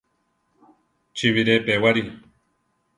Chi 1.15 1.27
bire 1.33 1.55
pewari. 1.65 2.03